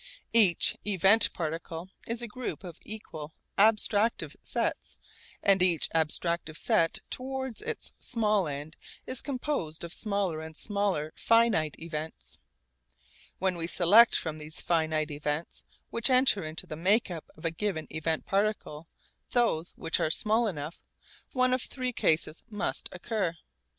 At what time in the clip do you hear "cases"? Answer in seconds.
21.93-22.43